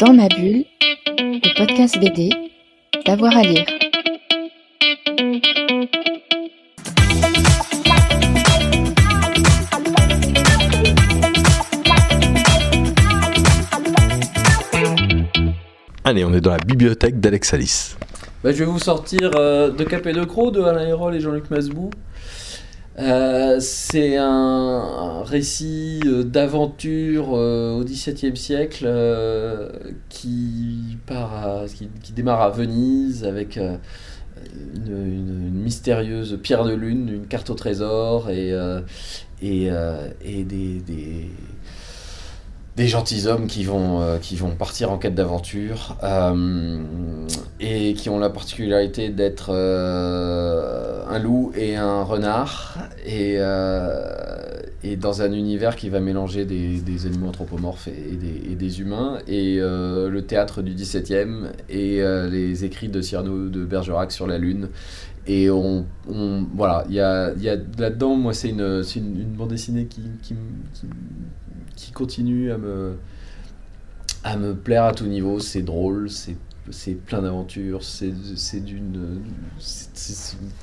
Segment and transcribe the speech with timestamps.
[0.00, 0.64] Dans ma bulle,
[1.18, 2.30] le podcast BD,
[3.04, 3.66] d'avoir à lire.
[16.02, 17.98] Allez, on est dans la bibliothèque d'Alex Alice.
[18.42, 21.20] Bah, je vais vous sortir euh, de Cap et de Croc de Alain Hérol et
[21.20, 21.90] Jean-Luc Masbou.
[22.98, 28.90] Euh, c'est un, récit euh, d'aventure euh, au XVIIe siècle
[30.08, 30.98] qui,
[32.14, 38.52] démarre à Venise avec une, mystérieuse pierre de lune, une carte au trésor et,
[39.40, 39.70] et,
[40.44, 40.82] des,
[42.76, 45.96] des, gentilshommes qui vont, qui vont partir en quête d'aventure
[47.60, 49.52] et qui ont la particularité d'être
[51.10, 57.06] un loup et un renard et, euh, et dans un univers qui va mélanger des,
[57.06, 62.88] animaux anthropomorphes et, des, humains et euh, le théâtre du 17e et euh, les écrits
[62.88, 64.68] de Cyrano de Bergerac sur la lune
[65.26, 65.84] et on,
[66.54, 70.02] voilà il y a, y a là-dedans moi c'est une, une, une bande dessinée qui,
[70.22, 70.34] qui,
[71.76, 72.94] qui, continue à me
[74.22, 75.40] à me plaire à tout niveau.
[75.40, 76.36] C'est drôle c'est
[76.70, 79.22] c'est plein d'aventures, c'est d'une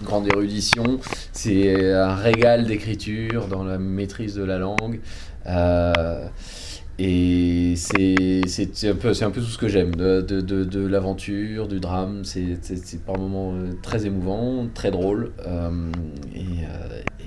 [0.04, 1.00] grande érudition,
[1.32, 5.00] c'est un régal d'écriture dans la maîtrise de la langue.
[5.48, 6.28] euh,
[7.00, 11.80] et c'est un, peu- un peu tout ce que j'aime, de, de, de, l'aventure, du
[11.80, 12.24] drame.
[12.26, 12.58] C'est
[13.06, 15.32] par moments euh, très émouvant, très drôle.
[15.46, 15.70] euh,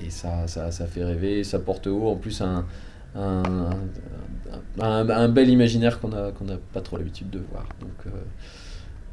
[0.04, 2.08] et ça, ça, ça fait rêver, ça porte haut.
[2.08, 2.66] En plus, un,
[3.14, 3.70] un,
[4.80, 7.68] un, bel imaginaire qu'on n'a n'a pas trop l'habitude de voir.
[7.80, 8.12] Donc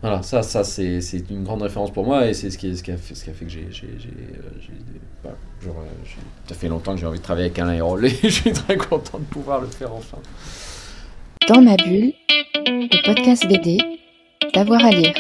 [0.02, 2.92] voilà, ça, ça c'est une grande référence pour moi et c'est ce qui, ce qui,
[2.92, 3.62] a fait, ce qui a fait que j'ai.
[3.66, 5.30] euh,
[5.64, 8.54] genre, euh, ça fait longtemps que j'ai envie de travailler avec Alain et je suis
[8.54, 10.18] très content de pouvoir le faire enfin.
[11.48, 12.14] Dans ma bulle,
[12.66, 13.80] le podcast BD,
[14.54, 15.14] d'avoir à lire.